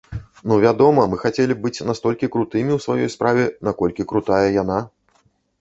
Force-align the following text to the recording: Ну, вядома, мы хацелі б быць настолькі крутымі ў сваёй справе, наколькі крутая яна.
Ну, 0.51 0.55
вядома, 0.63 1.03
мы 1.11 1.19
хацелі 1.23 1.53
б 1.59 1.63
быць 1.65 1.85
настолькі 1.89 2.31
крутымі 2.37 2.71
ў 2.77 2.85
сваёй 2.87 3.13
справе, 3.17 3.47
наколькі 3.69 4.09
крутая 4.15 4.45
яна. 4.63 4.83